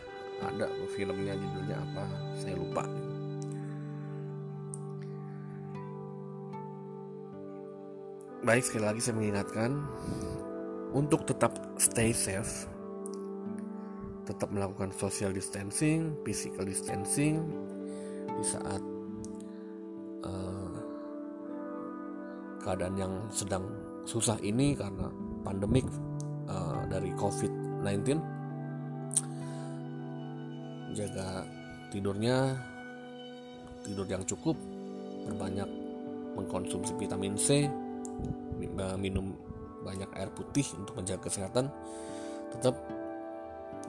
ada 0.43 0.67
filmnya 0.91 1.33
judulnya 1.35 1.77
apa? 1.79 2.03
Saya 2.37 2.55
lupa. 2.59 2.83
Baik 8.43 8.63
sekali 8.67 8.83
lagi 8.83 8.99
saya 8.99 9.15
mengingatkan 9.15 9.71
untuk 10.91 11.23
tetap 11.23 11.55
stay 11.79 12.11
safe 12.11 12.67
tetap 14.23 14.47
melakukan 14.55 14.91
social 14.95 15.35
distancing 15.35 16.15
physical 16.23 16.63
distancing 16.63 17.43
di 18.27 18.43
saat 18.43 18.81
uh, 20.23 20.75
keadaan 22.63 22.95
yang 22.95 23.13
sedang 23.27 23.67
susah 24.07 24.39
ini 24.39 24.75
karena 24.79 25.11
pandemik 25.43 25.83
uh, 26.47 26.87
dari 26.87 27.11
COVID-19 27.19 28.19
jaga 30.93 31.45
tidurnya 31.93 32.57
tidur 33.83 34.07
yang 34.07 34.23
cukup 34.25 34.55
berbanyak 35.27 35.67
mengkonsumsi 36.33 36.97
vitamin 36.97 37.37
C 37.37 37.69
minum 38.97 39.35
banyak 39.83 40.07
air 40.15 40.31
putih 40.31 40.63
untuk 40.79 40.95
menjaga 40.97 41.27
kesehatan 41.27 41.67
tetap 42.55 42.79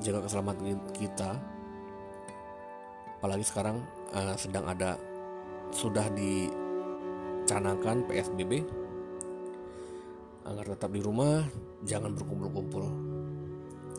jaga 0.03 0.27
keselamatan 0.27 0.81
kita. 0.91 1.39
Apalagi 3.23 3.47
sekarang 3.47 3.81
uh, 4.13 4.35
sedang 4.37 4.67
ada 4.69 4.99
sudah 5.71 6.11
dicanangkan 6.13 8.05
PSBB 8.11 8.67
agar 10.45 10.77
tetap 10.77 10.93
di 10.93 11.01
rumah 11.01 11.41
jangan 11.87 12.13
berkumpul-kumpul. 12.13 12.85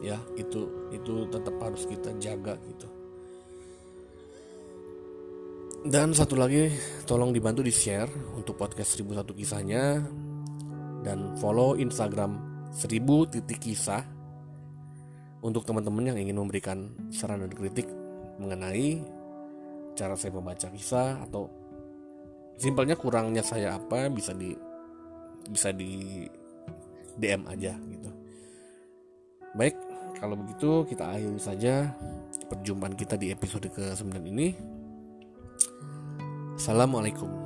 Ya 0.03 0.19
itu 0.37 0.91
itu 0.93 1.25
tetap 1.31 1.55
harus 1.63 1.87
kita 1.87 2.13
jaga 2.19 2.59
gitu 2.69 2.94
dan 5.85 6.17
satu 6.17 6.33
lagi 6.33 6.73
tolong 7.05 7.29
dibantu 7.29 7.61
di 7.61 7.69
share 7.69 8.09
untuk 8.33 8.57
podcast 8.57 8.97
1001 8.97 9.21
kisahnya 9.37 10.01
dan 11.05 11.37
follow 11.37 11.77
Instagram 11.77 12.41
1000 12.73 13.05
titik 13.29 13.61
kisah 13.61 14.01
untuk 15.45 15.61
teman-teman 15.61 16.09
yang 16.09 16.17
ingin 16.17 16.41
memberikan 16.41 16.89
saran 17.13 17.45
dan 17.45 17.53
kritik 17.53 17.85
mengenai 18.41 18.97
cara 19.93 20.17
saya 20.17 20.33
membaca 20.33 20.73
kisah 20.73 21.21
atau 21.21 21.53
simpelnya 22.57 22.97
kurangnya 22.97 23.45
saya 23.45 23.77
apa 23.77 24.09
bisa 24.09 24.33
di 24.33 24.57
bisa 25.53 25.69
di 25.69 26.25
DM 27.13 27.45
aja 27.45 27.77
gitu. 27.77 28.09
Baik, 29.53 29.77
kalau 30.17 30.33
begitu 30.33 30.81
kita 30.89 31.13
akhiri 31.13 31.37
saja 31.37 31.93
perjumpaan 32.49 32.97
kita 32.97 33.21
di 33.21 33.29
episode 33.29 33.69
ke-9 33.69 34.17
ini. 34.25 34.74
Assalamualaikum. 36.55 37.44